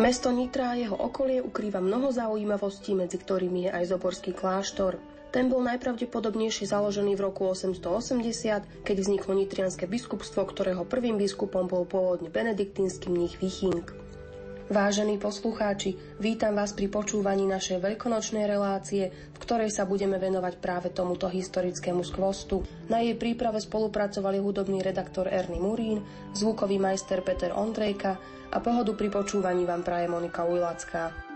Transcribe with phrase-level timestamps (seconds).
[0.00, 4.96] Mesto Nitra a jeho okolie ukrýva mnoho zaujímavostí, medzi ktorými je aj Zoborský kláštor.
[5.28, 11.84] Ten bol najpravdepodobnejšie založený v roku 880, keď vzniklo nitrianské biskupstvo, ktorého prvým biskupom bol
[11.84, 13.99] pôvodne benediktínsky mních Vichink.
[14.70, 20.94] Vážení poslucháči, vítam vás pri počúvaní našej veľkonočnej relácie, v ktorej sa budeme venovať práve
[20.94, 22.62] tomuto historickému skvostu.
[22.86, 26.06] Na jej príprave spolupracovali hudobný redaktor Erny Murín,
[26.38, 28.14] zvukový majster Peter Ondrejka
[28.54, 31.29] a pohodu pri počúvaní vám praje Monika Ujlacká.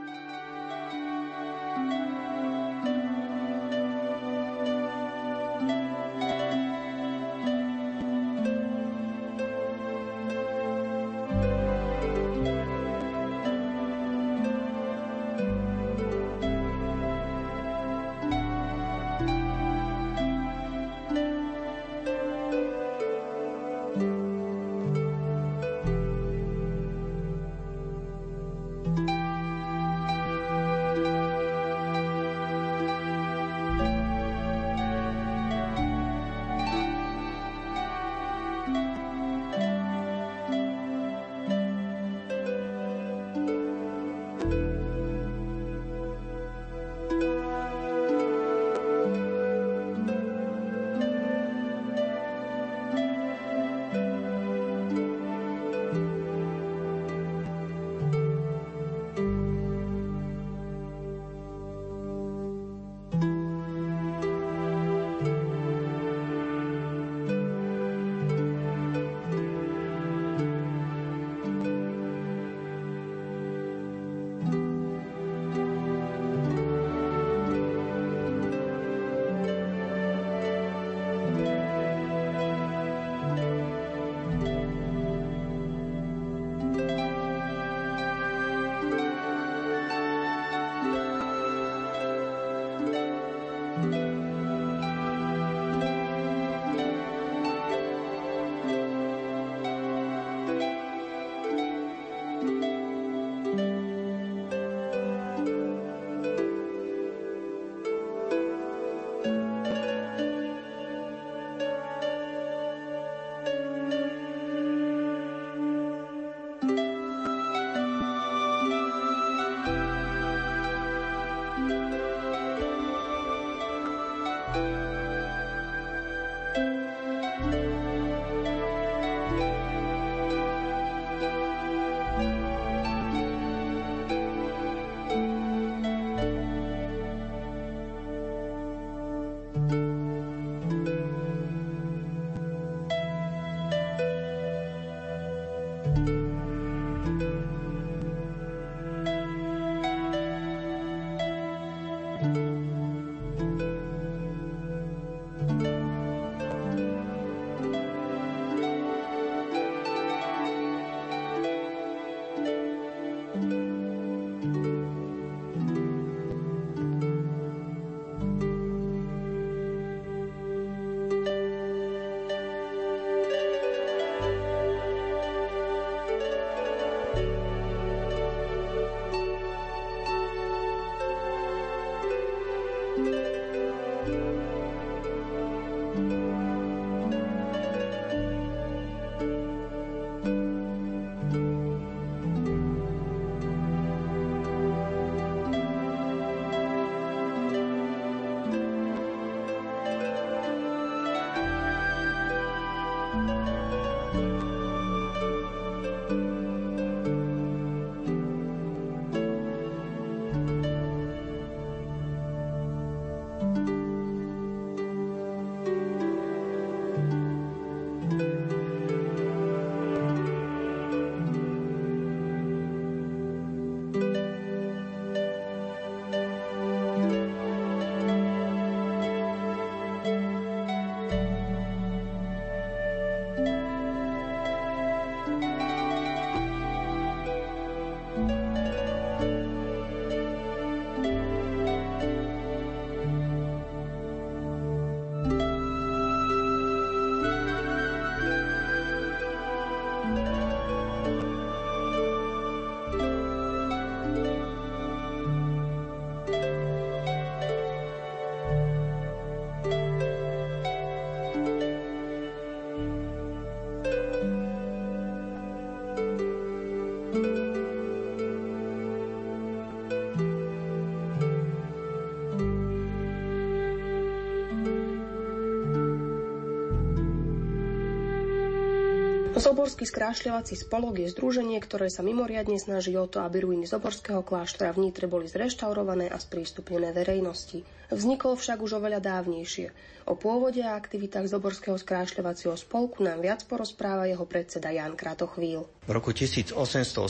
[279.45, 284.73] Zoborský skrášľovací spolok je združenie, ktoré sa mimoriadne snaží o to, aby ruiny Zoborského kláštora
[284.73, 287.61] v Nitre boli zreštaurované a sprístupnené verejnosti.
[287.93, 289.69] Vznikol však už oveľa dávnejšie.
[290.09, 295.69] O pôvode a aktivitách Zoborského skrášľovacieho spolku nám viac porozpráva jeho predseda Jan Kratochvíl.
[295.85, 297.05] V roku 1888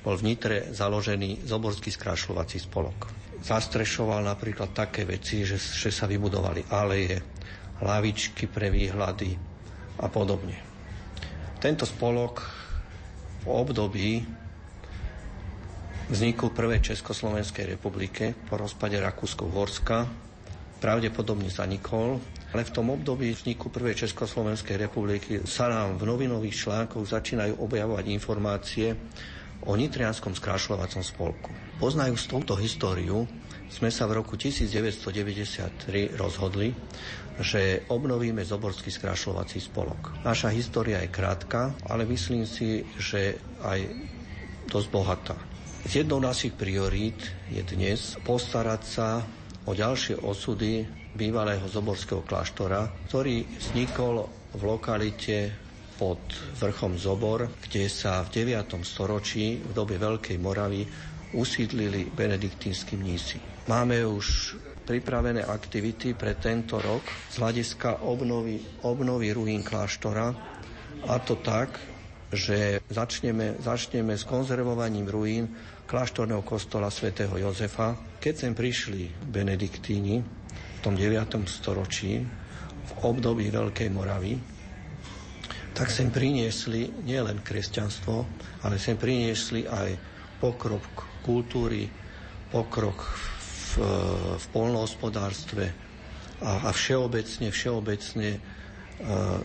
[0.00, 3.12] bol v Nitre založený Zoborský skrášľovací spolok.
[3.44, 7.20] Zastrešoval napríklad také veci, že, že sa vybudovali aleje,
[7.84, 9.36] lavičky pre výhľady
[10.00, 10.69] a podobne.
[11.60, 12.40] Tento spolok
[13.44, 14.24] v období
[16.08, 20.08] vzniku Prvej Československej republike po rozpade Rakúsko-Horska
[20.80, 22.16] pravdepodobne zanikol,
[22.56, 28.08] ale v tom období vzniku Prvej Československej republiky sa nám v novinových článkoch začínajú objavovať
[28.08, 28.96] informácie
[29.68, 31.52] o Nitrianskom skrášľovacom spolku.
[31.76, 33.28] Poznajú s touto históriu
[33.68, 36.72] sme sa v roku 1993 rozhodli,
[37.38, 40.26] že obnovíme Zoborský skrášľovací spolok.
[40.26, 43.86] Naša história je krátka, ale myslím si, že aj
[44.66, 45.36] dosť bohatá.
[45.88, 49.08] Jednou našich priorít je dnes postarať sa
[49.64, 50.84] o ďalšie osudy
[51.16, 55.50] bývalého Zoborského kláštora, ktorý vznikol v lokalite
[56.00, 56.20] pod
[56.56, 58.80] vrchom Zobor, kde sa v 9.
[58.84, 60.88] storočí v dobe Veľkej Moravy
[61.36, 63.36] usídlili benediktínsky mnísi.
[63.68, 64.56] Máme už
[64.90, 70.34] pripravené aktivity pre tento rok z hľadiska obnovy, obnovy ruín kláštora
[71.06, 71.78] a to tak,
[72.34, 75.46] že začneme, začneme s konzervovaním ruín
[75.86, 77.94] kláštorného kostola svätého Jozefa.
[78.18, 80.18] Keď sem prišli benediktíni
[80.50, 81.46] v tom 9.
[81.46, 82.18] storočí,
[82.80, 84.34] v období Veľkej Moravy,
[85.70, 88.26] tak sem priniesli nielen kresťanstvo,
[88.66, 89.94] ale sem priniesli aj
[90.42, 90.82] pokrok
[91.22, 91.86] kultúry,
[92.50, 93.29] pokrok v,
[93.78, 95.64] v polnohospodárstve
[96.42, 99.38] a, a všeobecne, všeobecne uh,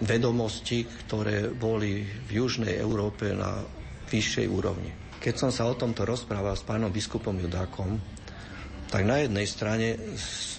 [0.00, 3.62] vedomosti, ktoré boli v južnej Európe na
[4.08, 4.90] vyššej úrovni.
[5.18, 7.96] Keď som sa o tomto rozprával s pánom biskupom Judákom,
[8.92, 9.96] tak na jednej strane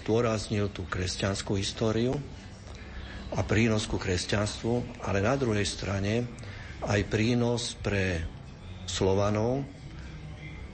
[0.02, 2.12] zdôraznil tú kresťanskú históriu
[3.32, 6.26] a prínos ku kresťanstvu, ale na druhej strane
[6.84, 8.22] aj prínos pre
[8.86, 9.64] Slovanov,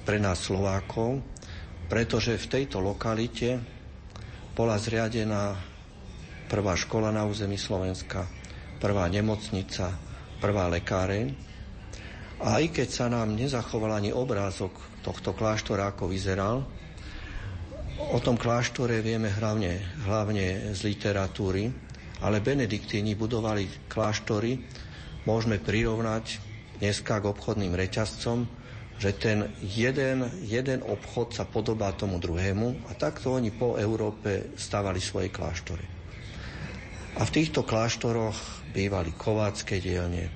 [0.03, 1.32] pre nás Slovákov,
[1.93, 3.61] pretože v tejto lokalite
[4.57, 5.61] bola zriadená
[6.49, 8.25] prvá škola na území Slovenska,
[8.81, 9.93] prvá nemocnica,
[10.41, 11.37] prvá lekáreň.
[12.41, 14.73] A aj keď sa nám nezachoval ani obrázok
[15.05, 16.65] tohto kláštora, ako vyzeral,
[18.09, 21.69] o tom kláštore vieme hlavne, hlavne z literatúry,
[22.25, 24.57] ale benediktíni budovali kláštory,
[25.29, 26.41] môžeme prirovnať
[26.81, 28.49] dneska k obchodným reťazcom,
[28.99, 35.03] že ten jeden, jeden obchod sa podobá tomu druhému a takto oni po Európe stavali
[35.03, 35.87] svoje kláštory.
[37.19, 40.33] A v týchto kláštoroch bývali kovácké dielne,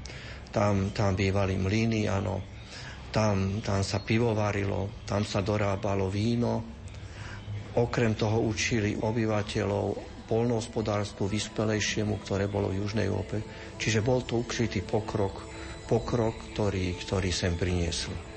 [0.53, 2.45] tam, tam bývali mlyny, áno,
[3.09, 6.77] tam, tam sa pivovarilo, tam sa dorábalo víno,
[7.77, 9.85] okrem toho učili obyvateľov
[10.27, 13.41] polnohospodárstvu vyspelejšiemu, ktoré bolo v Južnej Európe.
[13.79, 15.47] Čiže bol to ukrytý pokrok,
[15.87, 18.36] pokrok, ktorý, ktorý sem priniesli.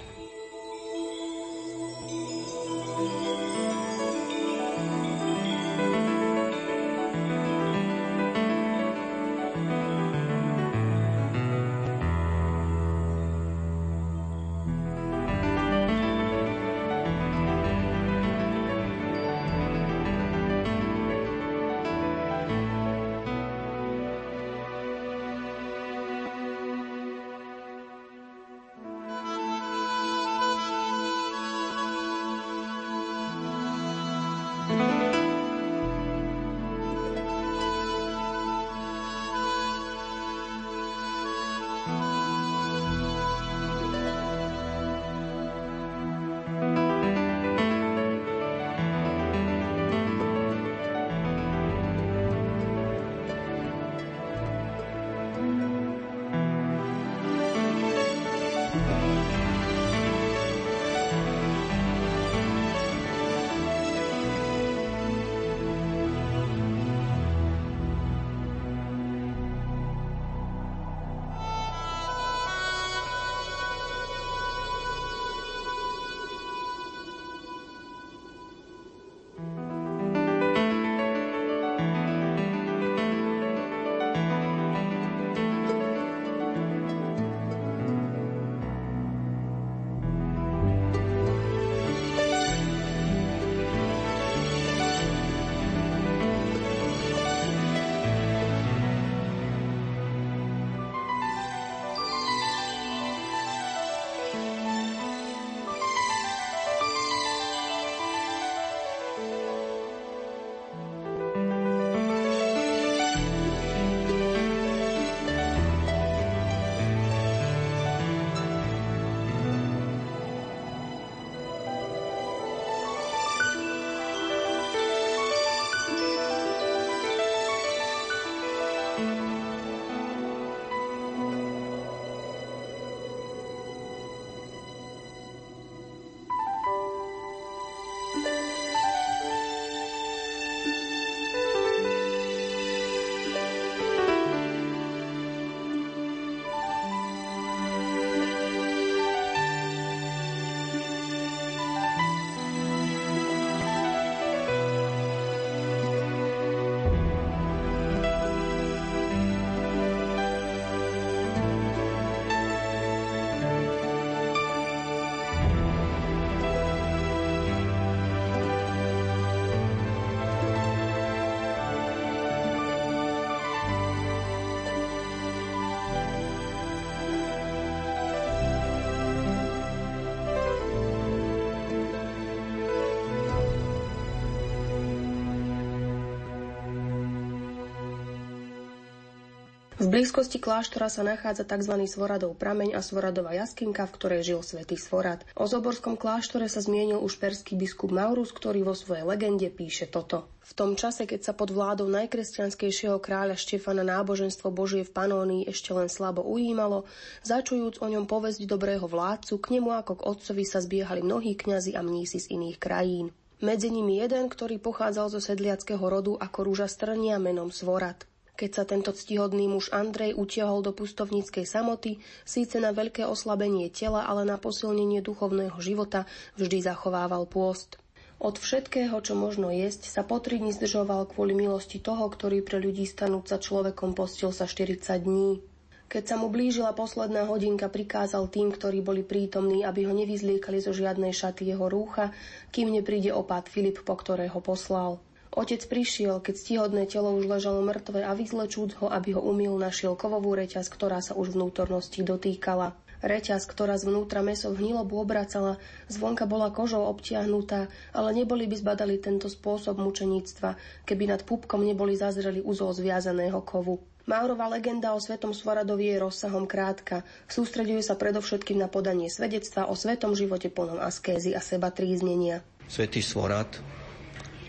[189.90, 191.74] Blízkosti kláštora sa nachádza tzv.
[191.90, 195.26] Svoradov prameň a Svoradová jaskinka, v ktorej žil svätý Svorad.
[195.34, 200.30] O Zoborskom kláštore sa zmienil už perský biskup Maurus, ktorý vo svojej legende píše toto.
[200.46, 205.74] V tom čase, keď sa pod vládou najkresťanskejšieho kráľa Štefana náboženstvo Božie v Panónii ešte
[205.74, 206.86] len slabo ujímalo,
[207.26, 211.74] začujúc o ňom povesť dobrého vládcu, k nemu ako k otcovi sa zbiehali mnohí kňazi
[211.74, 213.10] a mnísi z iných krajín.
[213.40, 218.04] Medzi nimi jeden, ktorý pochádzal zo sedliackého rodu ako rúža strnia menom Svorad.
[218.40, 224.08] Keď sa tento ctihodný muž Andrej utiahol do pustovníckej samoty, síce na veľké oslabenie tela,
[224.08, 226.08] ale na posilnenie duchovného života
[226.40, 227.76] vždy zachovával pôst.
[228.16, 232.64] Od všetkého, čo možno jesť, sa po tri dní zdržoval kvôli milosti toho, ktorý pre
[232.64, 235.44] ľudí stanúť sa človekom postil sa 40 dní.
[235.92, 240.72] Keď sa mu blížila posledná hodinka, prikázal tým, ktorí boli prítomní, aby ho nevyzliekali zo
[240.72, 242.16] žiadnej šaty jeho rúcha,
[242.56, 245.04] kým nepríde opát Filip, po ktorého poslal.
[245.30, 249.94] Otec prišiel, keď stihodné telo už ležalo mŕtve a vyzlečúc ho, aby ho umil, našiel
[249.94, 252.74] kovovú reťaz, ktorá sa už vnútornosti dotýkala.
[253.00, 255.56] Reťaz, ktorá zvnútra meso hnilobu obracala,
[255.88, 261.96] zvonka bola kožou obtiahnutá, ale neboli by zbadali tento spôsob mučeníctva, keby nad pupkom neboli
[261.96, 263.80] zazreli úzol zviazaného kovu.
[264.10, 267.06] Maurová legenda o svetom Svaradovi je rozsahom krátka.
[267.30, 272.42] Sústreduje sa predovšetkým na podanie svedectva o svetom živote plnom askézy a seba tríznenia.
[272.66, 273.79] Svetý Svorad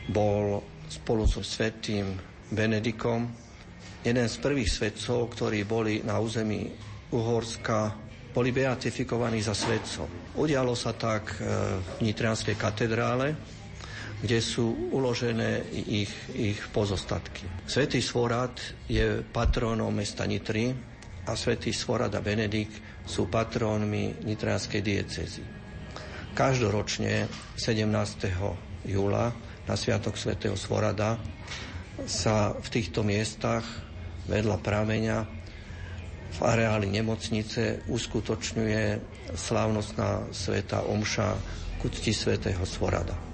[0.08, 2.16] bol spolu so svetým
[2.48, 3.28] Benedikom
[4.00, 6.64] jeden z prvých svetcov, ktorí boli na území
[7.12, 7.92] Uhorska,
[8.30, 10.34] boli beatifikovaní za svetcov.
[10.38, 11.36] Udialo sa tak e,
[11.78, 13.34] v Nitrianskej katedrále,
[14.22, 17.66] kde sú uložené ich, ich pozostatky.
[17.66, 18.54] Svetý Svorad
[18.86, 20.70] je patrónom mesta Nitry
[21.26, 22.70] a svätý Svorad a Benedik
[23.02, 25.42] sú patrónmi Nitrianskej diecezy.
[26.30, 27.26] Každoročne
[27.58, 28.86] 17.
[28.86, 31.14] júla na Sviatok svätého Svorada
[32.02, 33.62] sa v týchto miestach
[34.26, 35.18] vedľa prameňa
[36.30, 38.98] v areáli nemocnice uskutočňuje
[39.30, 41.38] slávnostná sveta omša
[41.78, 43.29] ku cti svätého Svorada.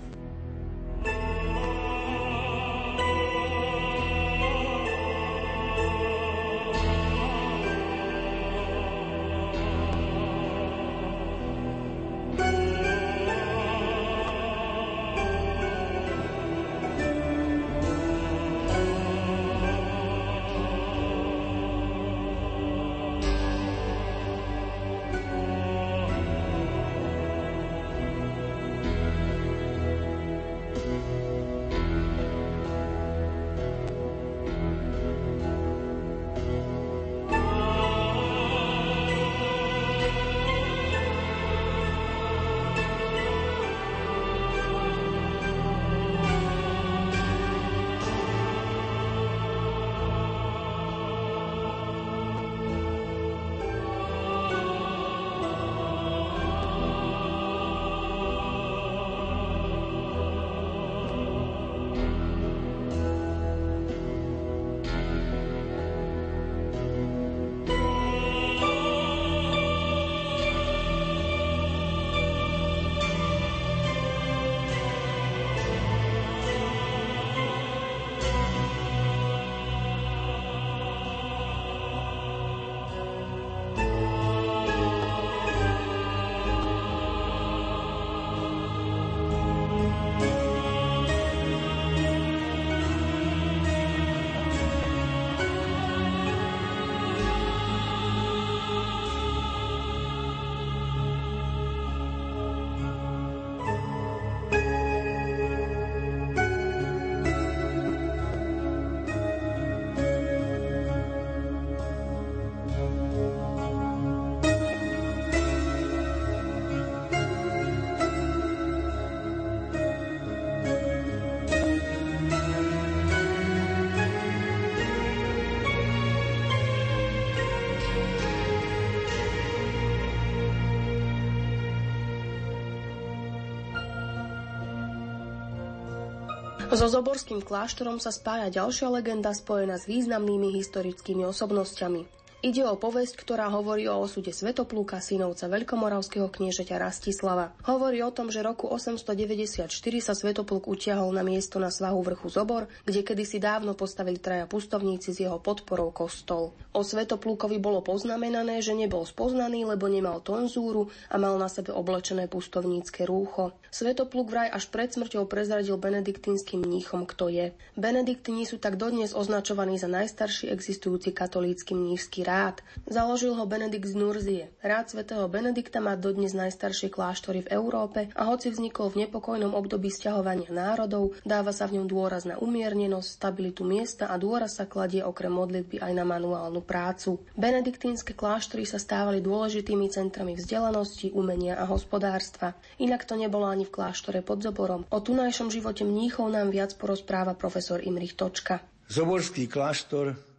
[136.67, 142.03] So Zoborským kláštorom sa spája ďalšia legenda spojená s významnými historickými osobnosťami.
[142.45, 147.57] Ide o povesť, ktorá hovorí o osude Svetoplúka, synovca veľkomoravského kniežaťa Rastislava.
[147.65, 149.73] Hovorí o tom, že roku 894
[150.05, 155.17] sa Svetopluk utiahol na miesto na svahu vrchu Zobor, kde kedysi dávno postavili traja pustovníci
[155.17, 156.53] s jeho podporou kostol.
[156.77, 162.29] O Svetoplúkovi bolo poznamenané, že nebol spoznaný, lebo nemal tonzúru a mal na sebe oblečené
[162.29, 163.57] pustovnícke rúcho.
[163.73, 167.57] Svetopluk vraj až pred smrťou prezradil benediktínskym mníchom, kto je.
[167.81, 172.67] Benediktíni sú tak dodnes označovaní za najstarší existujúci katolícky mnížský rád.
[172.91, 174.51] Založil ho Benedikt z Nurzie.
[174.59, 179.95] Rád svätého Benedikta má dodnes najstaršie kláštory v Európe a hoci vznikol v nepokojnom období
[179.95, 185.07] sťahovania národov, dáva sa v ňom dôraz na umiernenosť, stabilitu miesta a dôraz sa kladie
[185.07, 187.23] okrem modlitby aj na manuálnu prácu.
[187.39, 192.59] Benediktínske kláštory sa stávali dôležitými centrami vzdelanosti, umenia a hospodárstva.
[192.83, 194.83] Inak to nebolo ani v kláštore pod Zoborom.
[194.91, 198.59] O tunajšom živote mníchov nám viac porozpráva profesor Imrich Točka.
[198.91, 200.36] Zoborský kláštor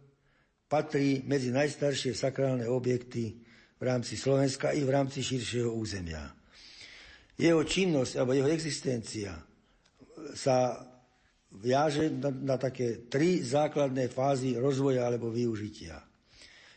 [0.68, 3.32] patrí medzi najstaršie sakrálne objekty
[3.80, 6.28] v rámci Slovenska i v rámci širšieho územia.
[7.40, 9.32] Jeho činnosť alebo jeho existencia
[10.36, 10.76] sa
[11.56, 15.96] viaže na, na také tri základné fázy rozvoja alebo využitia.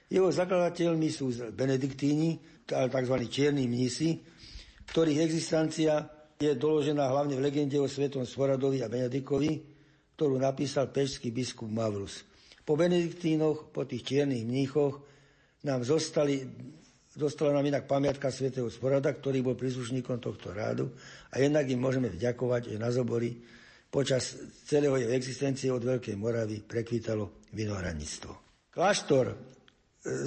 [0.07, 3.15] Jeho zakladateľmi sú benediktíni, tzv.
[3.27, 4.15] čierni mnisi,
[4.87, 6.07] ktorých existencia
[6.39, 9.61] je doložená hlavne v legende o svetom Svoradovi a Benedikovi,
[10.15, 12.30] ktorú napísal pešský biskup Mavrus.
[12.61, 15.01] Po benediktínoch, po tých čiernych mníchoch
[15.65, 16.45] nám zostali,
[17.13, 20.93] zostala nám inak pamiatka svätého Sporada, ktorý bol príslušníkom tohto rádu
[21.33, 23.37] a jednak im môžeme vďakovať, že na Zobory
[23.91, 28.31] počas celého jeho existencie od Veľkej Moravy prekvítalo vinohradníctvo.
[28.71, 29.35] Kláštor e,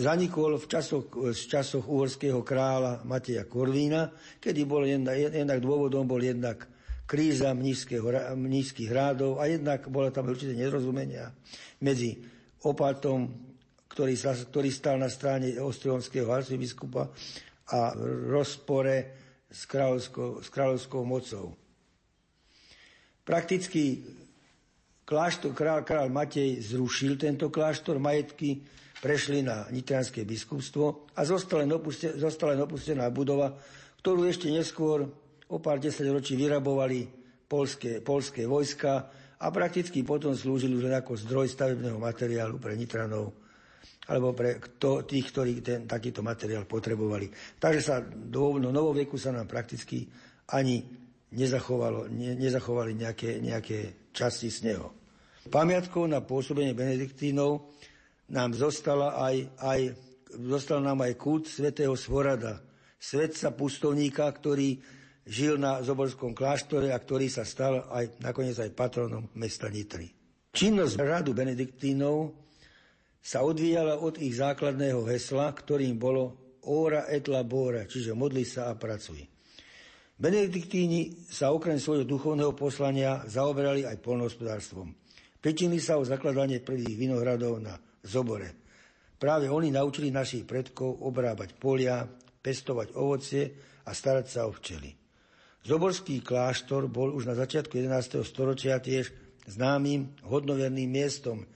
[0.04, 6.20] zanikol v časoch, v časoch uhorského kráľa Mateja Korvína, kedy bol jednak, jednak dôvodom bol
[6.20, 6.68] jednak
[7.04, 11.32] kríza mnízkych rádov a jednak bola tam určité nezrozumenia
[11.84, 12.16] medzi
[12.64, 13.28] opatom,
[13.92, 17.12] ktorý, sa, ktorý stal na strane ostrionského arcibiskupa
[17.70, 17.92] a
[18.28, 18.96] rozpore
[19.52, 21.54] s kráľovskou, s kráľovskou mocou.
[23.24, 24.04] Prakticky
[25.04, 28.64] kláštor, král, král Matej zrušil tento kláštor, majetky
[29.04, 31.68] prešli na Nitranské biskupstvo a zostala
[32.16, 33.52] zostala len opustená budova,
[34.00, 35.08] ktorú ešte neskôr
[35.54, 37.06] o pár desať ročí vyrabovali
[37.46, 39.06] polské, polské vojska
[39.38, 43.30] a prakticky potom slúžili už ako zdroj stavebného materiálu pre Nitranov
[44.04, 47.30] alebo pre to, tých, ktorí ten, takýto materiál potrebovali.
[47.56, 50.04] Takže sa do novoveku sa nám prakticky
[50.52, 50.84] ani
[51.32, 54.92] nezachovalo, ne, nezachovali nejaké, nejaké časti z neho.
[55.48, 57.72] Pamiatkou na pôsobenie benediktínov
[58.28, 59.80] nám zostala aj, aj,
[60.52, 62.60] zostal nám aj kult svätého Svorada,
[63.00, 64.80] svetca pustovníka, ktorý
[65.24, 70.12] žil na Zoborskom kláštore a ktorý sa stal aj, nakoniec aj patronom mesta Nitry.
[70.54, 72.44] Činnosť radu benediktínov
[73.24, 78.76] sa odvíjala od ich základného hesla, ktorým bolo ora et labora, čiže modli sa a
[78.76, 79.24] pracuj.
[80.14, 84.94] Benediktíni sa okrem svojho duchovného poslania zaoberali aj polnohospodárstvom.
[85.42, 88.62] Pričinili sa o zakladanie prvých vinohradov na Zobore.
[89.18, 92.06] Práve oni naučili našich predkov obrábať polia,
[92.44, 93.42] pestovať ovocie
[93.84, 95.03] a starať sa o včely.
[95.64, 98.20] Zoborský kláštor bol už na začiatku 11.
[98.28, 99.08] storočia tiež
[99.48, 101.48] známym hodnoverným miestom.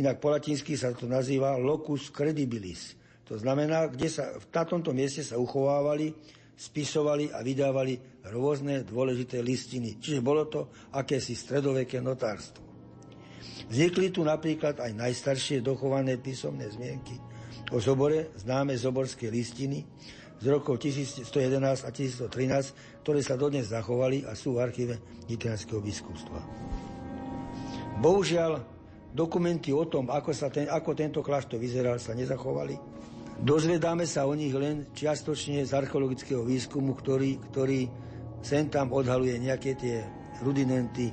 [0.00, 2.96] Inak po latinsky sa to nazýva locus credibilis.
[3.28, 6.16] To znamená, kde sa, na tomto mieste sa uchovávali,
[6.56, 10.00] spisovali a vydávali rôzne dôležité listiny.
[10.00, 12.64] Čiže bolo to akési stredoveké notárstvo.
[13.68, 17.20] Vznikli tu napríklad aj najstaršie dochované písomné zmienky
[17.70, 19.84] o zobore, známe zoborské listiny,
[20.40, 24.96] z rokov 1111 a 1113, ktoré sa dodnes zachovali a sú v archíve
[25.28, 26.40] Nitrianského biskupstva.
[28.00, 28.64] Bohužiaľ,
[29.12, 32.80] dokumenty o tom, ako, sa ten, ako tento kláštor vyzeral, sa nezachovali.
[33.40, 37.88] Dozvedáme sa o nich len čiastočne z archeologického výskumu, ktorý, ktorý
[38.40, 40.04] sem tam odhaluje nejaké tie
[40.40, 41.12] rudimenty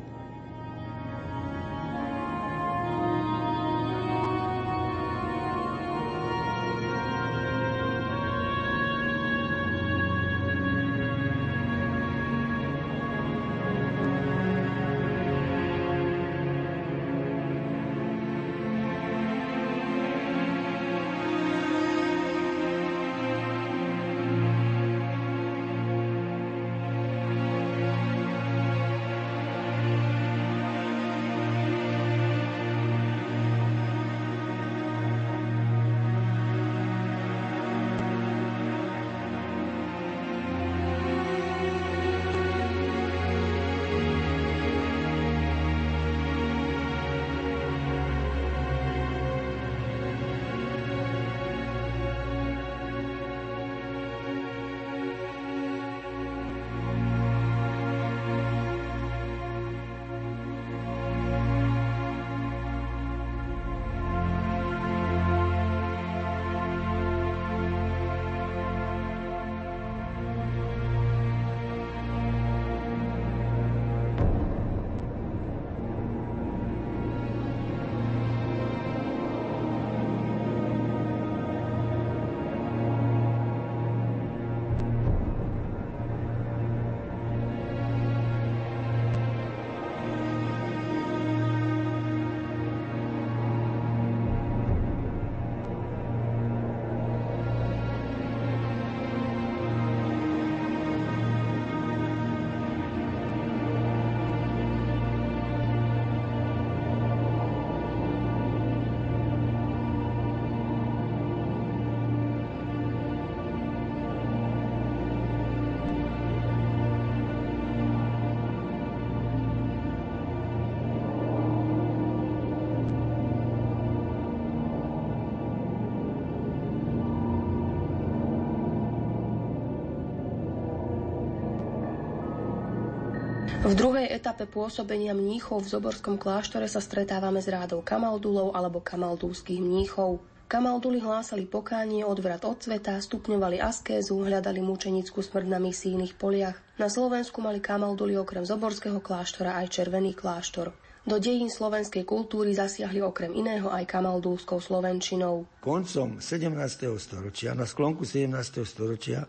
[133.67, 139.59] V druhej etape pôsobenia mníchov v Zoborskom kláštore sa stretávame s rádou kamaldulov alebo kamaldulských
[139.59, 140.23] mníchov.
[140.47, 146.55] Kamalduli hlásali pokánie, odvrat od sveta, stupňovali askézu, hľadali mučenickú smrť na misijných poliach.
[146.79, 150.71] Na Slovensku mali kamalduli okrem Zoborského kláštora aj Červený kláštor.
[151.03, 155.43] Do dejín slovenskej kultúry zasiahli okrem iného aj kamaldulskou slovenčinou.
[155.59, 156.55] Koncom 17.
[157.03, 158.31] storočia, na sklonku 17.
[158.63, 159.27] storočia,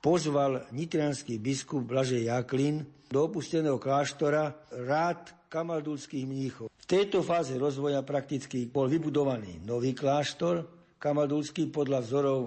[0.00, 4.52] pozval nitrianský biskup Blažej Jaklin do opusteného kláštora
[4.88, 6.66] rád kamaldulských mníchov.
[6.72, 10.66] V tejto fáze rozvoja prakticky bol vybudovaný nový kláštor
[11.00, 12.40] kamaldulský podľa vzorov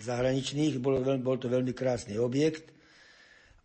[0.00, 2.72] zahraničných, bol, bol to veľmi krásny objekt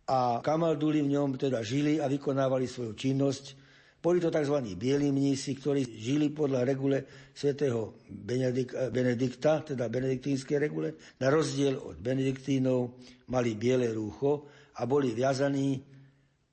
[0.06, 3.65] a kamalduli v ňom teda žili a vykonávali svoju činnosť.
[4.06, 4.78] Boli to tzv.
[4.78, 7.02] bieli mnísi, ktorí žili podľa regule
[7.34, 10.94] svätého Benedik- Benedikta, teda benediktínskej regule.
[11.18, 13.02] Na rozdiel od benediktínov
[13.34, 14.46] mali biele rúcho
[14.78, 15.82] a boli viazaní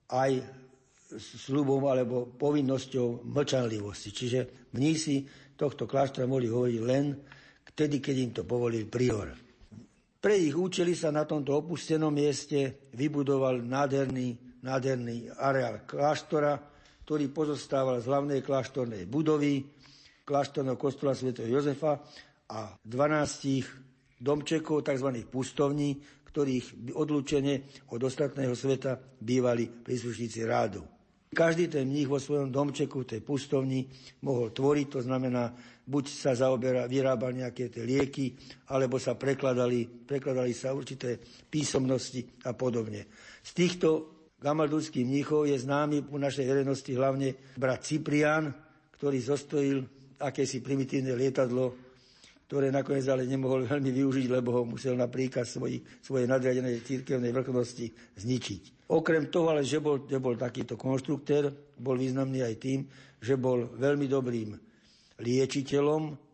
[0.09, 0.31] aj
[1.21, 4.09] slubom alebo povinnosťou mlčanlivosti.
[4.09, 5.21] Čiže mnísi
[5.53, 7.13] tohto kláštora mohli hovoriť len
[7.69, 9.29] vtedy, keď im to povolil prior.
[10.17, 16.72] Pre ich účely sa na tomto opustenom mieste vybudoval nádherný, nádherný areál kláštora,
[17.03, 19.63] ktorý pozostával z hlavnej kláštornej budovy,
[20.23, 21.35] kláštorného kostola sv.
[21.35, 21.99] Jozefa
[22.47, 25.09] a 12 domčekov, tzv.
[25.27, 25.99] pustovní,
[26.33, 30.81] ktorých odlúčene od ostatného sveta bývali príslušníci rádu.
[31.33, 33.89] Každý ten mních vo svojom domčeku, tej pustovni,
[34.21, 35.49] mohol tvoriť, to znamená,
[35.81, 38.37] buď sa zaoberá, vyrábal nejaké tie lieky,
[38.69, 41.17] alebo sa prekladali, prekladali sa určité
[41.49, 43.09] písomnosti a podobne.
[43.41, 43.89] Z týchto
[44.43, 48.51] gamaldulských mníchov je známy u našej verejnosti hlavne brat Ciprián,
[48.99, 49.87] ktorý zostojil
[50.19, 51.71] akési primitívne lietadlo,
[52.51, 58.19] ktoré nakoniec ale nemohol veľmi využiť, lebo ho musel napríklad svoj, svojej nadriadenej církevnej vrchnosti
[58.19, 58.91] zničiť.
[58.91, 62.79] Okrem toho, ale že bol, že bol takýto konštruktér, bol významný aj tým,
[63.23, 64.53] že bol veľmi dobrým
[65.23, 66.32] liečiteľom.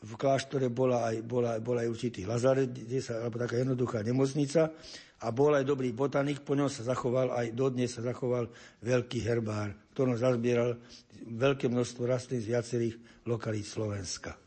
[0.00, 2.72] V kláštore bola aj, bola, bola aj určitý lazaret,
[3.04, 4.72] sa, alebo taká jednoduchá nemocnica
[5.20, 8.48] a bol aj dobrý botanik, po ňom sa zachoval, aj dodnes sa zachoval
[8.80, 10.80] veľký herbár, ktorom zazbieral
[11.28, 12.96] veľké množstvo rastlín z viacerých
[13.28, 14.40] lokalít Slovenska.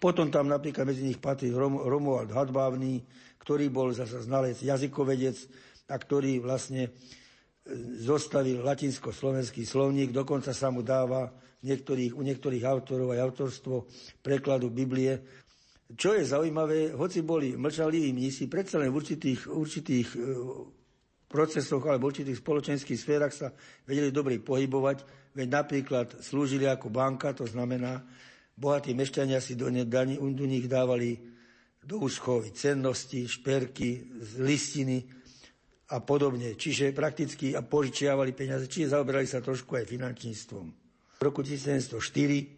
[0.00, 3.04] Potom tam napríklad medzi nich patrí Romuald Hadbávny,
[3.44, 5.36] ktorý bol zase znalec jazykovedec,
[5.90, 6.90] a ktorý vlastne e,
[8.00, 11.28] zostavil latinsko-slovenský slovník, dokonca sa mu dáva
[11.64, 13.74] niektorých, u niektorých autorov aj autorstvo
[14.24, 15.20] prekladu Biblie.
[15.90, 20.18] Čo je zaujímavé, hoci boli mlčaliví mnísi, predsa len v určitých, určitých e,
[21.26, 23.50] procesoch alebo určitých spoločenských sférach sa
[23.84, 25.02] vedeli dobre pohybovať,
[25.34, 28.06] veď napríklad slúžili ako banka, to znamená,
[28.54, 31.18] bohatí mešťania si do, ne, do nich dávali
[31.82, 34.04] do úschovy cennosti, šperky,
[34.38, 35.20] listiny,
[35.90, 36.54] a podobne.
[36.54, 40.79] Čiže prakticky a požičiavali peniaze, čiže zaoberali sa trošku aj finančníctvom.
[41.20, 42.00] V roku 1704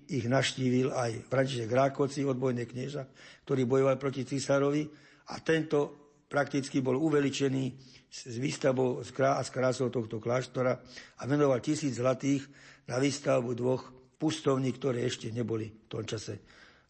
[0.07, 3.11] ich naštívil aj František Rákoci, odbojný knieža,
[3.42, 4.87] ktorý bojoval proti cisárovi
[5.35, 7.75] a tento prakticky bol uveličený
[8.07, 10.79] s výstavbou a s krásou tohto kláštora
[11.18, 12.46] a venoval tisíc zlatých
[12.87, 16.38] na výstavbu dvoch pustovní, ktoré ešte neboli v tom čase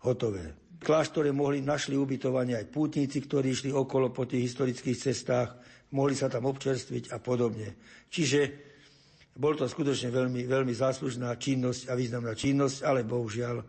[0.04, 0.76] hotové.
[0.76, 5.56] V kláštore mohli, našli ubytovanie aj pútnici, ktorí išli okolo po tých historických cestách,
[5.96, 7.80] mohli sa tam občerstviť a podobne.
[8.12, 8.71] Čiže
[9.32, 13.64] bol to skutočne veľmi, veľmi záslužná činnosť a významná činnosť, ale bohužiaľ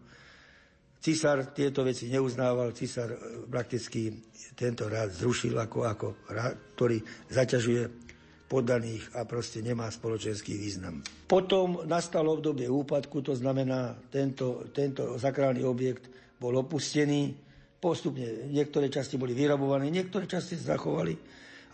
[1.04, 4.24] Cisár tieto veci neuznával, cisár e, prakticky
[4.56, 7.84] tento rád zrušil ako, ako rád, ktorý zaťažuje
[8.48, 11.04] poddaných a proste nemá spoločenský význam.
[11.28, 16.08] Potom nastalo obdobie úpadku, to znamená, tento, tento zakrálny objekt
[16.40, 17.36] bol opustený,
[17.84, 21.20] postupne niektoré časti boli vyrabované, niektoré časti zachovali.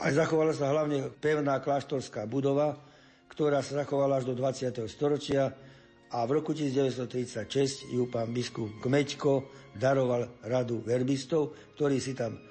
[0.01, 2.81] A zachovala sa hlavne pevná kláštorská budova,
[3.29, 4.89] ktorá sa zachovala až do 20.
[4.89, 5.53] storočia
[6.09, 9.45] a v roku 1936 ju pán biskup Kmeďko
[9.77, 12.41] daroval radu verbistov, ktorí si tam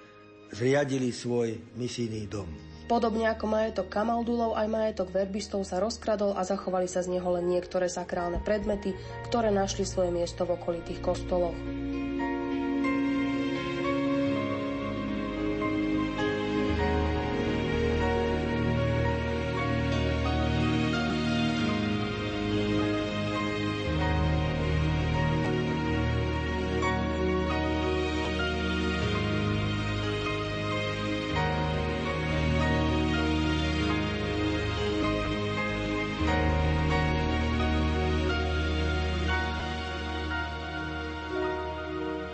[0.54, 2.48] zriadili svoj misijný dom.
[2.88, 7.44] Podobne ako majetok Kamaldulov, aj majetok verbistov sa rozkradol a zachovali sa z neho len
[7.44, 8.96] niektoré sakrálne predmety,
[9.28, 11.52] ktoré našli svoje miesto v okolitých kostoloch.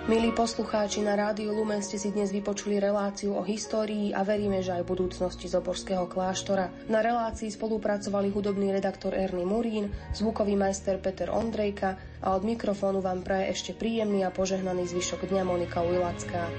[0.05, 4.77] Milí poslucháči, na rádiu Lumen ste si dnes vypočuli reláciu o histórii a veríme, že
[4.77, 6.69] aj budúcnosti Zoborského kláštora.
[6.93, 13.25] Na relácii spolupracovali hudobný redaktor Erny Murín, zvukový majster Peter Ondrejka a od mikrofónu vám
[13.25, 16.53] praje ešte príjemný a požehnaný zvyšok dňa Monika Ujlacká.